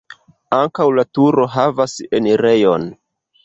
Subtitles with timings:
[0.59, 2.93] Ankaŭ la turo havas enirejon.